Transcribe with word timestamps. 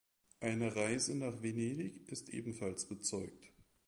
Eine 0.39 0.75
Reise 0.75 1.15
nach 1.15 1.43
Venedig 1.43 2.07
ist 2.09 2.29
ebenfalls 2.29 2.85
bezeugt. 2.87 3.51